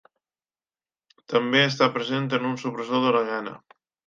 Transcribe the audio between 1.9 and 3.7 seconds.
present en un supressor de la gana.